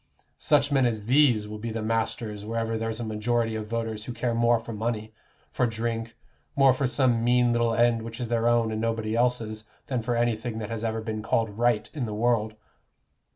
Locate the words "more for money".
4.33-5.13